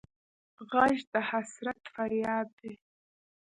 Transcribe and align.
غږ 0.69 0.95
د 1.11 1.13
حسرت 1.29 1.81
فریاد 1.93 2.47
دی 2.59 2.73